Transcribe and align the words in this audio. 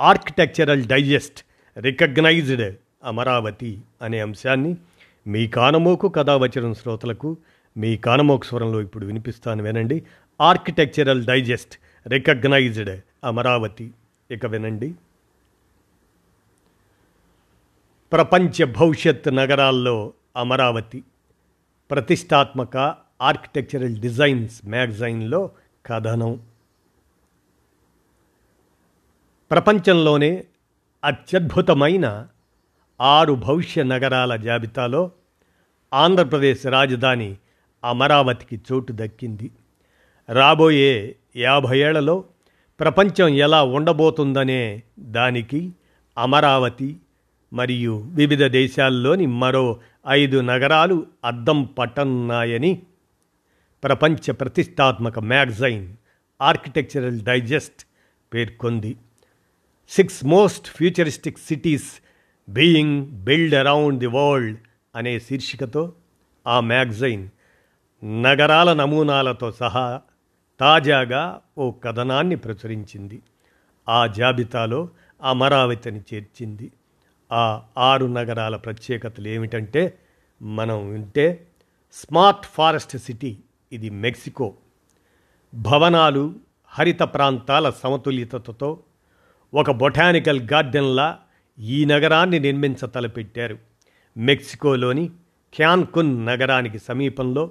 Architectural 0.00 0.84
digest 0.84 1.44
recognized 1.78 2.76
Amaravati 3.04 3.80
అనే 4.02 4.20
అంశాన్ని 4.20 4.76
మీ 5.26 5.46
కానమోకు 5.46 6.08
కథావచనం 6.08 6.74
శ్రోతలకు 6.74 7.36
మీ 7.76 7.96
కానమోకు 7.96 8.44
స్వరంలో 8.44 8.80
ఇప్పుడు 8.80 9.06
వినిపిస్తాను 9.06 9.62
వినండి. 9.62 10.02
ఆర్కిటెక్చరల్ 10.40 11.24
డైజెస్ట్ 11.24 11.78
రికగ్నైజ్డ్ 12.08 13.00
అమరావతి 13.24 13.90
ఇక 14.30 14.46
వినండి. 14.46 14.94
ప్రపంచ 18.12 18.64
భవిష్యత్ 18.64 19.28
నగరాల్లో 19.28 20.12
అమరావతి 20.36 21.02
ప్రతిష్టాత్మక 21.90 22.94
ఆర్కిటెక్చరల్ 23.22 23.96
డిజైన్స్ 23.96 24.66
మ్యాగజైన్లో 24.66 25.50
కథనం. 25.86 26.40
ప్రపంచంలోనే 29.52 30.44
అత్యద్భుతమైన 31.04 32.28
ఆరు 33.00 33.32
భవిష్య 33.32 33.82
నగరాల 33.82 34.36
జాబితాలో 34.36 35.10
ఆంధ్రప్రదేశ్ 35.94 36.66
రాజధాని 36.66 37.36
అమరావతికి 37.84 38.60
చోటు 38.72 38.92
దక్కింది. 38.96 39.50
రాబోయే 40.28 41.16
యాభై 41.36 41.78
ఏళ్ళలో 41.78 42.24
ప్రపంచం 42.80 43.28
ఎలా 43.28 43.62
ఉండబోతుందనే 43.62 44.82
దానికి 44.98 45.72
అమరావతి 46.18 46.96
మరియు 47.52 48.04
వివిధ 48.06 48.44
దేశాల్లోని 48.44 49.26
మరో 49.26 49.80
ఐదు 50.08 50.40
నగరాలు 50.40 51.06
అద్దం 51.24 51.62
పట్టనున్నాయని 51.64 52.82
ప్రపంచ 53.84 54.30
ప్రతిష్టాత్మక 54.30 55.18
మ్యాగజైన్ 55.18 55.96
ఆర్కిటెక్చరల్ 56.42 57.20
డైజెస్ట్ 57.20 57.86
పేర్కొంది. 58.34 58.96
Six 59.88 60.24
most 60.24 60.66
futuristic 60.68 61.38
cities 61.38 61.92
being 62.48 63.06
build 63.06 63.54
around 63.54 63.98
the 63.98 64.06
world 64.06 64.58
అనే 64.94 65.18
శీర్షికతో 65.18 65.92
ఆ 66.46 66.60
మ్యాగజైన్ 66.60 67.28
నగరాల 68.04 68.72
నమూనాలతో 68.72 69.52
సహా 69.52 70.00
తాజాగా 70.60 71.40
ఓ 71.58 71.70
కథనాన్ని 71.70 72.36
ప్రచురించింది. 72.36 73.22
ఆ 73.88 74.06
జాబితాలో 74.06 74.88
అమరావతిని 75.22 76.00
చేర్చింది. 76.14 76.72
ఆ 77.32 77.62
ఆరు 77.78 78.06
నగరాల 78.06 78.56
ప్రత్యేకతలు 78.56 79.28
ఏమిటంటే 79.28 79.98
మనం 80.42 80.90
వింటే 80.90 81.46
స్మార్ట్ 81.92 82.46
ఫారెస్ట్ 82.46 82.98
సిటీ 82.98 83.36
ఇది 83.72 83.90
మెక్సికో. 83.90 84.54
భవనాలు 85.54 86.34
హరిత 86.66 87.00
ప్రాంతాల 87.00 87.70
సమతుల్యతతో 87.70 88.78
ఒక 89.54 89.70
బొటానికల్ 89.70 90.40
గార్డెన్లా 90.52 91.18
ఈ 91.58 91.84
నగరాన్ని 91.84 92.38
నిర్మించ 92.38 92.86
తలపెట్టారు 92.86 93.58
మెక్సికోలోని 94.16 95.10
క్యాన్కున్ 95.54 96.26
నగరానికి 96.26 96.78
సమీపంలో 96.78 97.50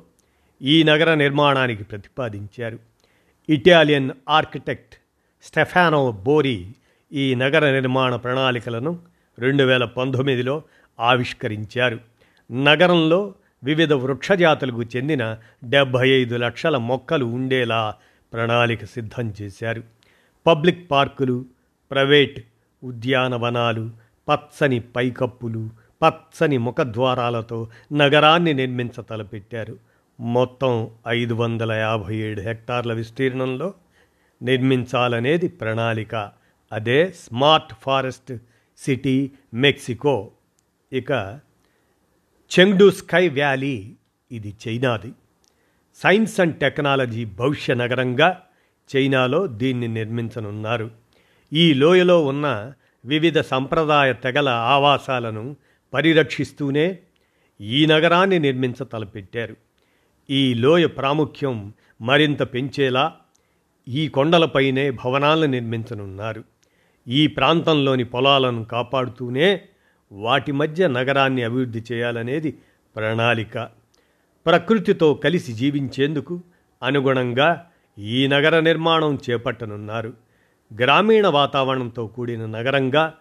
ఈ 0.61 0.83
నగర 0.83 1.13
నిర్మాణానికి 1.13 1.83
ప్రతిపాదించారు. 1.83 2.79
ఇటాలియన్ 3.49 4.09
ఆర్కిటెక్ట్ 4.29 4.95
స్టెఫానో 5.43 6.11
బోరి 6.11 6.67
ఈ 7.13 7.35
నగర 7.35 7.71
నిర్మాణ 7.71 8.15
ప్రణాళికలను 8.15 8.99
రెండు 9.39 9.63
వేల 9.63 9.85
పంతొమ్మిదిలో 9.85 10.61
ఆవిష్కరించారు. 10.99 11.99
నగరంలో 12.51 13.33
వివిధ 13.63 13.93
వృక్షజాతులకు 13.93 14.83
చెందిన 14.83 15.37
డెబ్భై 15.63 16.09
ఐదు 16.09 16.35
లక్షల 16.35 16.77
మొక్కలు 16.77 17.25
ఉండేలా 17.25 17.95
ప్రణాళిక 18.33 18.85
సిద్ధం 18.85 19.33
చేశారు. 19.41 19.83
పబ్లిక్ 20.47 20.91
పార్కులు 20.91 21.45
ప్రైవేట్ 21.91 22.45
ఉద్యానవనాలు 22.83 23.89
పచ్చని 24.29 24.79
పైకప్పులు 24.79 25.69
పచ్చని 26.03 26.57
ముఖద్వారాలతో 26.57 27.67
నగరాన్ని 27.93 28.53
నిర్మించ 28.53 29.01
తలపెట్టారు 29.01 29.79
మొత్తం 30.19 30.91
ఐదు 31.07 31.33
వందల 31.33 31.71
యాభై 31.71 32.15
ఏడు 32.15 32.41
హెక్టార్ల 32.41 32.93
విస్తీర్ణంలో 32.93 33.73
నిర్మించాలనేది 34.41 35.47
ప్రణాళిక. 35.47 36.31
అదే 36.71 37.11
స్మార్ట్ 37.11 37.73
ఫారెస్ట్ 37.81 38.37
సిటీ 38.77 39.31
మెక్సికో. 39.53 40.31
ఇక 40.93 41.39
చెంగ్డు 42.59 42.91
స్కై 42.91 43.29
వ్యాలీ 43.29 43.95
ఇది 44.31 44.55
చైనాది. 44.67 45.11
సైన్స్ 45.95 46.39
అండ్ 46.39 46.55
టెక్నాలజీ 46.55 47.25
భవిష్య 47.25 47.73
నగరంగా 47.73 48.41
చైనాలో 48.95 49.47
దీన్ని 49.47 49.87
నిర్మించనున్నారు. 49.87 51.00
ఈ 51.53 51.73
లోయలో 51.73 52.25
ఉన్న 52.25 52.73
వివిధ 53.05 53.39
సంప్రదాయ 53.39 54.13
తెగల 54.13 54.49
ఆవాసాలను 54.49 55.55
పరిరక్షిస్తూనే 55.93 56.99
ఈ 57.61 57.85
నగరాన్ని 57.85 58.39
నిర్మించ 58.39 58.83
తలపెట్టారు 58.83 59.55
ఈ 60.29 60.53
లోయ 60.53 60.87
ప్రాముఖ్యం 60.87 61.73
మరింత 62.01 62.41
పెంచేలా 62.41 63.13
ఈ 63.87 64.07
కొండలపైనే 64.07 64.91
భవనాలను 64.91 65.51
నిర్మించనున్నారు. 65.51 66.43
ఈ 67.07 67.27
ప్రాంతంలోని 67.27 68.03
పొలాలను 68.03 68.63
కాపాడుతూనే 68.65 69.61
వాటి 70.11 70.51
మధ్య 70.51 70.87
నగరాన్ని 70.87 71.43
అభివృద్ధి 71.43 71.83
చేయాలనేది 71.91 72.57
ప్రణాళిక. 72.95 73.57
ప్రకృతితో 74.45 75.13
కలిసి 75.13 75.53
జీవించేందుకు 75.53 76.41
అనుగుణంగా 76.83 77.67
ఈ 77.97 78.27
నగర 78.27 78.59
నిర్మాణం 78.59 79.19
చేపట్టనున్నారు. 79.29 80.30
గ్రామీణ 80.77 81.27
వాతావరణంతో 81.27 82.07
కూడిన 82.07 82.45
నగరంగా 82.45 83.13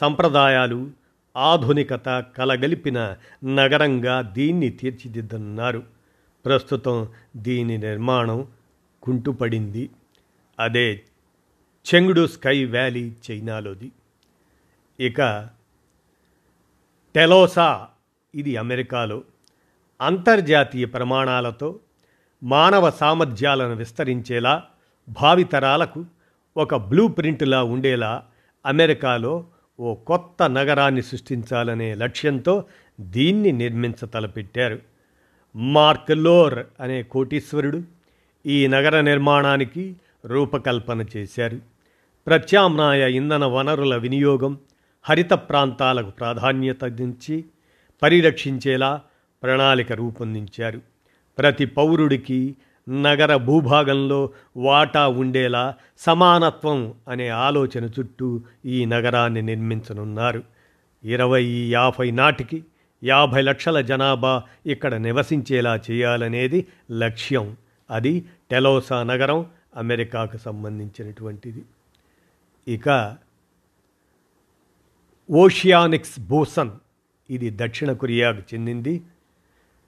సంప్రదాయాలు 0.00 0.90
ఆధునికత 1.36 2.24
కలగలిపిన 2.36 3.16
నగరంగా 3.44 4.20
దీన్ని 4.20 4.68
తీర్చిదిద్దనున్నారు 4.68 5.82
ప్రస్తుతం 6.44 7.08
దీని 7.36 7.78
నిర్మాణం 7.78 8.46
కుంటుపడింది. 9.02 9.90
అదే 10.60 11.02
చెంగుడు 11.94 12.26
స్కై 12.26 12.64
వ్యాలీ 12.64 13.12
చైనాలోది. 13.30 13.92
ఇక 15.00 15.48
టెలోసా 17.14 17.88
ఇది 18.34 18.56
అమెరికాలో. 18.56 19.22
అంతర్జాతీయ 20.00 20.84
ప్రమాణాలతో 20.84 21.78
మానవ 22.42 22.90
సామర్థ్యాలను 22.90 23.74
విస్తరించేలా 23.74 24.64
భావితరాలకు 25.08 26.04
ఒక 26.58 26.76
బ్లూ 26.76 27.08
ప్రింట్లా 27.08 27.62
ఉండేలా 27.62 28.24
అమెరికాలో 28.66 29.46
ఓ 29.80 29.94
కొత్త 29.94 30.50
నగరాన్ని 30.50 31.02
సృష్టించాలనే 31.02 31.94
లక్ష్యంతో 31.94 32.64
దీన్ని 33.00 33.52
నిర్మించ 33.52 34.06
తలపెట్టారు 34.06 34.78
మార్క్ 35.56 36.10
లోర్ 36.10 36.58
అనే 36.80 37.02
కోటీశ్వరుడు 37.02 37.82
ఈ 38.46 38.66
నగర 38.66 39.00
నిర్మాణానికి 39.00 39.96
రూపకల్పన 40.24 41.04
చేశారు. 41.16 41.58
ప్రత్యామ్నాయ 42.26 43.12
ఇంధన 43.12 43.44
వనరుల 43.44 43.96
వినియోగం 43.96 44.58
హరిత 45.04 45.30
ప్రాంతాలకు 45.30 46.10
ప్రాధాన్యతనిచ్చి 46.10 47.44
పరిరక్షించేలా 48.02 49.00
ప్రణాళిక 49.42 49.92
రూపొందించారు. 49.92 50.80
ప్రతి 51.38 51.64
పౌరుడికి 51.66 52.56
నగర 52.88 53.36
భూభాగంలో 53.36 54.30
వాటా 54.56 55.08
ఉండేలా 55.08 55.74
సమానత్వం 55.98 56.94
అనే 57.08 57.28
ఆలోచన 57.28 57.84
చుట్టూ 57.84 58.40
ఈ 58.64 58.84
నగరాన్ని 58.84 59.42
నిర్మించనున్నారు. 59.42 60.42
ఇరవై 61.04 61.44
యాభై 61.44 62.10
నాటికి 62.10 62.64
యాభై 63.04 63.42
లక్షల 63.42 63.80
జనాభా 63.80 64.42
ఇక్కడ 64.66 64.94
నివసించేలా 64.94 65.80
చేయాలనేది 65.90 66.66
లక్ష్యం. 66.90 67.56
అది 67.90 68.24
టెలోసా 68.50 69.02
నగరం 69.02 69.46
అమెరికాకు 69.76 70.36
సంబంధించినటువంటిది. 70.36 71.62
ఇక 72.68 73.16
ఓషియానిక్స్ 75.30 76.20
బోసన్ 76.20 76.70
ఇది 77.30 77.50
దక్షిణ 77.50 77.92
కొరియాకు 77.92 78.42
చెందింది. 78.54 79.02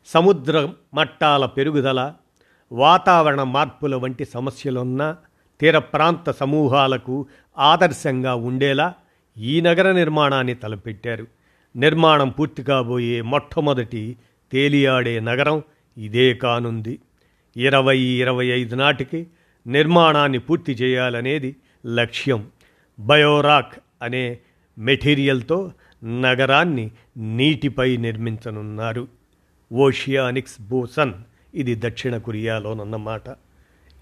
సముద్ర 0.07 0.69
మట్టాల 0.95 1.47
పెరుగుదల 1.47 2.15
వాతావరణ 2.73 3.43
మార్పుల 3.43 3.95
వంటి 3.95 4.25
సమస్యలున్న 4.25 5.17
తీర 5.61 5.79
ప్రాంత 5.79 6.31
సమూహాలకు 6.31 7.27
ఆదర్శంగా 7.59 8.35
ఉండేలా 8.35 8.95
ఈ 9.39 9.61
నగర 9.61 9.93
నిర్మాణాన్ని 9.93 10.55
తలపెట్టారు. 10.55 11.27
నిర్మాణం 11.77 12.29
పూర్తి 12.29 12.63
కాబోయే 12.63 13.23
మొట్టమొదటి 13.23 14.17
తేలియాడే 14.53 15.21
నగరం 15.21 15.63
ఇదే 15.99 16.35
కానుంది. 16.35 16.99
ఇరవై 17.57 17.99
ఇరవై 17.99 18.47
ఐదు 18.47 18.77
నాటికి 18.77 19.27
నిర్మాణాన్ని 19.67 20.39
పూర్తి 20.39 20.73
చేయాలనేది 20.73 21.57
లక్ష్యం. 21.87 22.47
బయోరాక్ 23.01 23.75
అనే 24.03 24.39
మెటీరియల్తో 24.79 25.73
నగరాన్ని 26.05 26.91
నీటిపై 27.17 27.97
నిర్మించనున్నారు. 27.97 29.09
ఓషియానిక్స్ 29.73 30.61
బోసన్ 30.61 31.13
ఇది 31.55 31.75
దక్షిణ 31.85 32.17
కొరియాలోనన్నమాట 32.17 33.23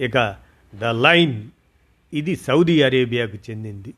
ఇక 0.00 0.36
ద 0.74 0.84
లైన్ 0.84 1.44
ఇది 2.12 2.36
సౌదీ 2.36 2.82
అరేబియాకు 2.82 3.38
చెందింది. 3.50 3.94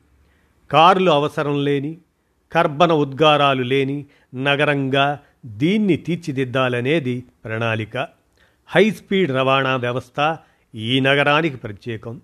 కార్లు 0.71 1.11
అవసరం 1.11 1.63
లేని 1.63 1.97
కర్బన 2.51 2.91
ఉద్గారాలు 2.91 3.63
లేని 3.63 4.05
నగరంగా 4.35 5.19
దీన్ని 5.45 5.97
తీర్చిదిద్దాలనేది 5.97 7.23
ప్రణాళిక. 7.45 8.07
హై 8.67 8.91
స్పీడ్ 8.91 9.31
రవాణా 9.31 9.75
వ్యవస్థ 9.75 10.37
ఈ 10.75 10.99
నగరానికి 10.99 11.57
ప్రత్యేకం. 11.57 12.21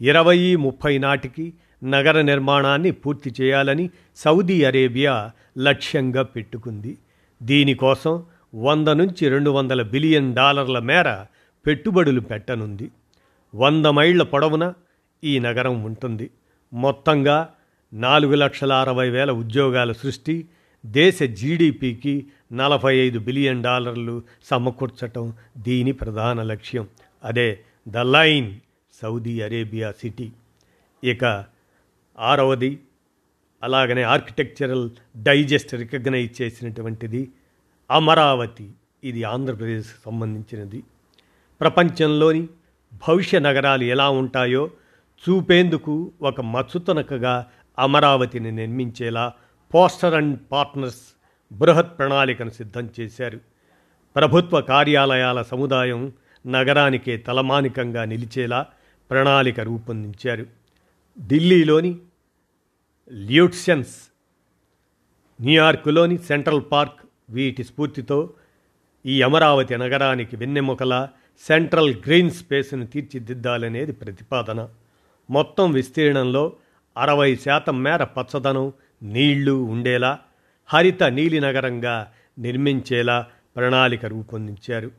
ఇరవై 0.00 0.56
ముప్పై 0.56 0.98
నాటికి 0.98 1.52
నగర 1.84 2.20
నిర్మాణాన్ని 2.20 2.90
పూర్తి 2.90 3.34
చేయాలని 3.40 3.90
సౌదీ 4.16 4.64
అరేబియా 4.64 5.30
లక్ష్యంగా 5.58 6.22
పెట్టుకుంది. 6.22 6.98
దీనికోసం 7.42 8.24
వంద 8.56 8.88
నుంచి 8.88 9.28
రెండు 9.28 9.50
వందల 9.50 9.82
బిలియన్ 9.82 10.34
డాలర్ల 10.34 10.78
మేర 10.78 11.26
పెట్టుబడులు 11.66 12.20
పెట్టనుంది. 12.20 12.90
వంద 13.54 13.86
మైళ్ళ 13.86 14.22
పొడవున 14.22 14.74
ఈ 15.24 15.38
నగరం 15.38 15.84
ఉంటుంది. 15.84 16.30
మొత్తంగా 16.72 17.48
నాలుగు 17.94 18.34
లక్షల 18.34 18.72
అరవై 18.72 19.10
వేల 19.10 19.30
ఉద్యోగాల 19.30 19.92
సృష్టి 19.92 20.48
దేశ 20.86 21.22
జీడిపికి 21.22 22.26
నలభై 22.52 22.96
ఐదు 22.96 23.18
బిలియన్ 23.18 23.62
డాలర్లు 23.62 24.22
సమకూర్చటం 24.44 25.32
దీని 25.56 25.92
ప్రధాన 25.92 26.42
లక్ష్యం. 26.42 26.88
అదే 27.24 27.60
the 27.88 27.96
line 27.96 28.54
Saudi 29.02 29.40
Arabia 29.40 29.92
city. 29.92 30.32
ఇక 31.04 31.44
ఆరవది 32.18 32.78
అలాగనే 33.62 34.02
ఆర్కిటెక్చరల్ 34.02 34.90
డైజెస్ట్ 35.16 35.74
రికగ్నైజ్ 35.74 36.42
చేసినటువంటిది 36.42 37.28
అమరావతి. 37.90 38.70
ఇది 39.04 39.24
ఆంధ్రప్రదేశ్కి 39.24 39.98
సంబంధించినది. 40.04 40.82
ప్రపంచంలోని 41.60 42.48
భవిష్య 43.08 43.38
నగరాలు 43.38 43.84
ఎలా 43.84 44.10
ఉంటాయో 44.10 44.70
చూపేందుకు 45.28 46.12
ఒక 46.22 46.40
మచ్చుతనకగా 46.40 47.46
అమరావతిని 47.78 48.52
నిర్మించేలా 48.52 49.32
పోస్టర్ 49.74 50.14
అండ్ 50.14 50.38
పార్ట్నర్స్ 50.52 51.16
బృహత్ 51.52 51.98
ప్రణాళికను 51.98 52.50
సిద్ధం 52.50 52.90
చేశారు. 53.00 53.40
ప్రభుత్వ 54.16 54.60
కార్యాలయాల 54.60 55.42
సముదాయం 55.42 56.12
నగరానికే 56.46 57.16
తలమానికంగా 57.16 58.04
నిలిచేలా 58.04 58.66
ప్రణాళిక 59.10 59.60
రూపొందించారు. 59.60 60.46
ఢిల్లీలోని 61.26 61.98
ల్యూట్సెన్స్ 63.12 64.12
న్యూయార్క్లోని 65.42 66.18
సెంట్రల్ 66.18 66.62
పార్క్ 66.72 67.05
వీటి 67.30 67.64
స్ఫూర్తితో 67.64 68.30
ఈ 69.06 69.22
అమరావతి 69.22 69.76
నగరానికి 69.76 70.36
వెన్నెముకల 70.36 71.08
సెంట్రల్ 71.48 71.94
గ్రీన్ 71.94 72.30
స్పేస్ను 72.30 72.86
తీర్చిదిద్దాలనేది 72.86 73.92
ప్రతిపాదన. 73.92 74.68
మొత్తం 75.30 75.72
విస్తీర్ణంలో 75.72 76.52
అరవై 76.96 77.36
శాతం 77.36 77.82
మేర 77.82 78.04
పచ్చదనం 78.04 78.72
నీళ్ళు 79.02 79.52
ఉండేలా 79.52 80.18
హరిత 80.66 81.04
నీలి 81.04 81.40
నగరంగా 81.40 82.12
నిర్మించేలా 82.38 83.26
ప్రణాళిక 83.56 84.04
రూపొందించారు. 84.04 84.90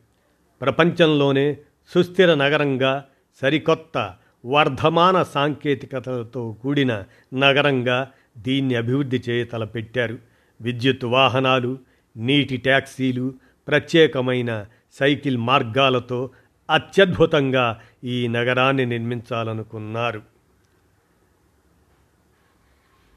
ప్రపంచంలోనే 0.60 1.56
సుస్థిర 1.94 2.34
నగరంగా 2.34 3.04
సరికొత్త 3.42 4.14
వర్ధమాన 4.46 5.22
సాంకేతికతలతో 5.22 6.56
కూడిన 6.62 7.04
నగరంగా 7.34 8.10
దీన్ని 8.38 8.74
అభివృద్ధి 8.74 9.22
చేయ 9.28 9.44
తలపెట్టారు. 9.44 10.18
విద్యుత్ 10.60 11.04
వాహనాలు 11.04 11.78
నీటి 12.18 12.56
ట్యాక్సీలు 12.56 13.34
ప్రత్యేకమైన 13.68 14.66
సైకిల్ 14.92 15.36
మార్గాలతో 15.36 16.30
అత్యద్భుతంగా 16.70 17.80
ఈ 18.04 18.28
నగరాన్ని 18.28 18.86
నిర్మించాలనుకున్నారు. 18.86 20.22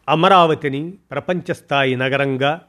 అమరావతిని 0.09 0.93
ప్రపంచస్థాయి 1.11 1.95
నగరంగా 1.95 2.61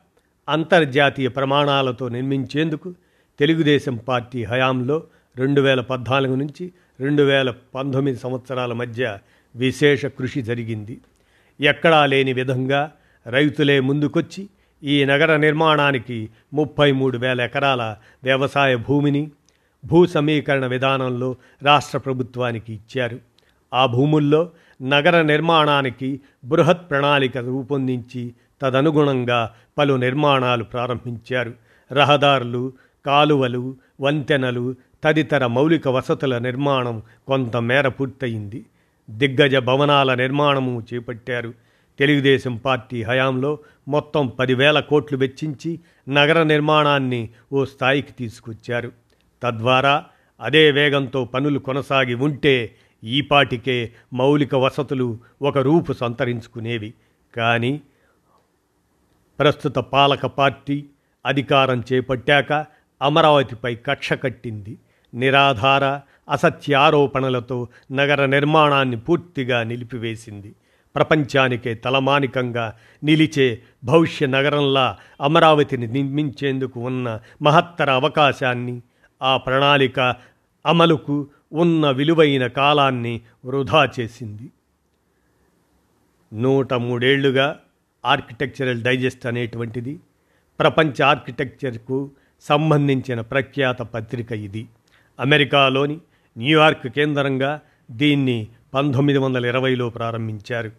అంతర్జాతీయ 0.48 1.28
ప్రమాణాలతో 1.28 2.08
నిర్మించేందుకు 2.08 2.94
తెలుగుదేశం 3.38 3.96
పార్టీ 3.96 4.44
హయాంలో 4.44 5.04
రెండు 5.36 5.60
వేల 5.60 5.80
పద్నాలుగు 5.80 6.34
నుంచి 6.34 6.72
రెండు 7.00 7.22
వేల 7.22 7.50
పంతొమ్మిది 7.50 8.18
సంవత్సరాల 8.18 8.72
మధ్య 8.72 9.18
విశేష 9.56 10.06
కృషి 10.06 10.42
జరిగింది. 10.42 11.00
ఎక్కడా 11.60 12.06
లేని 12.06 12.32
విధంగా 12.32 12.92
రైతులే 13.26 13.80
ముందుకొచ్చి 13.80 14.48
ఈ 14.84 15.04
నగర 15.04 15.36
నిర్మాణానికి 15.36 16.30
ముప్పై 16.54 16.92
మూడు 16.92 17.18
వేల 17.18 17.40
ఎకరాల 17.40 17.96
వ్యవసాయ 18.24 18.76
భూమిని 18.76 19.30
భూ 19.84 20.06
సమీకరణ 20.06 20.66
విధానంలో 20.66 21.36
రాష్ట్ర 21.62 21.98
ప్రభుత్వానికి 21.98 22.72
ఇచ్చారు. 22.72 23.18
ఆ 23.74 23.86
భూముల్లో 23.86 24.50
నగర 24.82 25.22
నిర్మాణానికి 25.22 26.20
బృహత్ 26.44 26.90
ప్రణాళిక 26.90 27.38
రూపొందించి 27.38 28.34
తదనుగుణంగా 28.62 29.50
పలు 29.78 29.94
నిర్మాణాలు 29.94 30.64
ప్రారంభించారు. 30.64 31.52
రహదారులు 31.92 32.72
కాలువలు 33.06 33.76
వంతెనలు 34.00 34.74
తదితర 35.04 35.46
మౌలిక 35.46 35.88
వసతుల 35.88 36.38
నిర్మాణం 36.38 37.02
కొంతమేర 37.26 37.88
పూర్తయింది. 37.88 38.66
దిగ్గజ 39.10 39.56
భవనాల 39.56 40.14
నిర్మాణము 40.14 40.82
చేపట్టారు. 40.94 41.54
తెలుగుదేశం 42.02 42.56
పార్టీ 42.56 43.02
హయాంలో 43.02 43.58
మొత్తం 43.88 44.26
పదివేల 44.26 44.80
కోట్లు 44.80 45.18
వెచ్చించి 45.18 45.80
నగర 46.08 46.42
నిర్మాణాన్ని 46.42 47.28
ఓ 47.52 47.64
స్థాయికి 47.64 48.12
తీసుకొచ్చారు. 48.12 48.92
తద్వారా 49.42 50.04
అదే 50.40 50.70
వేగంతో 50.70 51.24
పనులు 51.24 51.58
కొనసాగి 51.58 52.14
ఉంటే 52.14 52.74
ఈపాటికే 53.04 53.92
మౌలిక 54.12 54.54
వసతులు 54.54 55.18
ఒక 55.42 55.58
రూపు 55.58 55.92
సంతరించుకునేవి. 55.92 56.94
కానీ 57.36 57.80
ప్రస్తుత 59.38 59.74
పాలక 59.74 60.26
పార్టీ 60.26 60.84
అధికారం 61.26 61.84
చేపట్టాక 61.92 62.52
అమరావతిపై 63.02 63.74
కక్ష 63.74 64.12
కట్టింది. 64.12 64.78
నిరాధార 65.14 65.84
అసత్య 66.30 66.74
ఆరోపణలతో 66.74 67.68
నగర 67.92 68.26
నిర్మాణాన్ని 68.26 68.96
పూర్తిగా 68.96 69.62
నిలిపివేసింది. 69.62 70.54
ప్రపంచానికే 70.96 71.74
తలమానికంగా 71.74 72.74
నిలిచే 73.04 73.62
భవిష్య 73.84 74.26
నగరంలా 74.26 74.98
అమరావతిని 75.20 75.86
నిర్మించేందుకు 75.86 76.80
ఉన్న 76.80 77.20
మహత్తర 77.42 77.90
అవకాశాన్ని 77.90 78.80
ఆ 79.22 79.36
ప్రణాళిక 79.36 80.00
అమలుకు 80.66 81.28
ఉన్న 81.52 81.90
విలువైన 81.90 82.46
కాలాన్ని 82.46 83.20
వృధా 83.44 83.88
చేసింది. 84.00 84.50
నూట 86.32 86.74
మూడేళ్ళుగా 86.74 87.58
ఆర్కిటెక్చరల్ 88.04 88.82
డైజెస్ట్ 88.82 89.26
అనేటువంటిది 89.26 89.98
ప్రపంచ 90.60 91.02
ఆర్కిటెక్చర్కు 91.02 92.10
సంబంధించిన 92.42 93.20
ప్రఖ్యాత 93.20 93.82
పత్రిక 93.82 94.32
ఇది. 94.32 94.66
అమెరికాలోని 95.20 95.98
న్యూయార్క్ 96.38 96.88
కేంద్రంగా 96.88 97.60
దీన్ని 97.90 98.48
పంతొమ్మిది 98.74 99.18
వందల 99.18 99.46
ఇరవైలో 99.46 99.90
ప్రారంభించారు. 99.90 100.72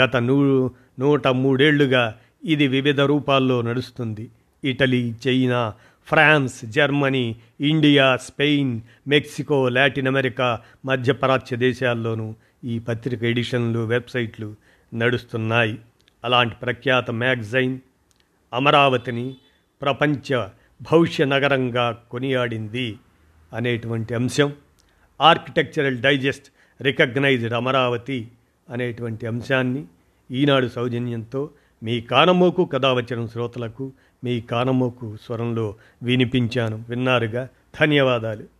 గత 0.00 0.16
నూ 0.16 0.70
నూట 0.98 1.28
మూడేళ్ళుగా 1.28 2.18
ఇది 2.44 2.68
వివిధ 2.68 3.00
రూపాల్లో 3.00 3.62
నడుస్తుంది. 3.62 4.30
Italy 4.64 5.14
China 5.28 5.74
France 6.06 6.64
Germany 6.64 7.36
India 7.60 8.16
Spain 8.16 8.80
Mexico 9.08 9.68
Latin 9.68 10.08
America 10.08 10.60
మధ్యప్రాచ్య 10.84 11.56
దేశాల్లోనూ 11.56 12.34
ఈ 12.64 12.78
పత్రిక 12.78 13.24
ఎడిషన్లు 13.24 13.78
వెబ్సైట్లు 13.78 14.54
నడుస్తున్నాయి. 14.94 15.78
అలాంటి 16.24 16.54
ప్రఖ్యాత 16.54 17.10
మ్యాగజైన్ 17.10 17.78
అమరావతిని 18.54 19.36
ప్రపంచ 19.82 20.46
భవిష్య 20.82 21.24
నగరంగా 21.24 21.98
కొనియాడింది 22.10 22.96
అనేటువంటి 23.54 24.14
అంశం. 24.14 24.52
ఆర్కిటెక్చరల్ 25.20 25.98
డైజెస్ట్ 25.98 26.44
రికగ్నైజ్డ్ 26.80 27.54
అమరావతి 27.54 28.28
అనేటువంటి 28.70 29.26
అంశాన్ని 29.26 29.84
ఈనాడు 30.30 30.66
సౌజన్యంతో 30.66 31.50
మీ 31.82 32.00
కానమోకు 32.00 32.64
కథావచనం 32.64 33.28
శ్రోతలకు 33.28 33.92
మీ 34.24 34.40
కానమోకు 34.40 35.16
స్వరంలో 35.22 35.74
వినిపించాను. 36.02 36.84
విన్నారుగా? 36.88 37.48
ధన్యవాదాలు. 37.80 38.55